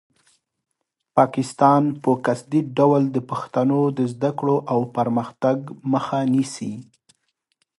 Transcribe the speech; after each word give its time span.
پاکستان 1.17 1.83
په 2.03 2.11
قصدي 2.25 2.61
ډول 2.77 3.03
د 3.15 3.17
پښتنو 3.29 3.81
د 3.97 3.99
زده 4.13 4.31
کړو 4.39 4.57
او 4.71 4.79
پرمختګ 4.95 5.57
مخه 5.91 6.19
نیسي. 6.33 6.73